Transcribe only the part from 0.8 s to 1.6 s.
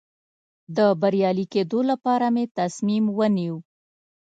بریالي